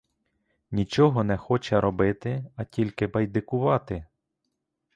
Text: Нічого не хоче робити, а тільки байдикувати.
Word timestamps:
Нічого 0.71 1.23
не 1.23 1.37
хоче 1.37 1.81
робити, 1.81 2.45
а 2.55 2.63
тільки 2.63 3.07
байдикувати. 3.07 4.05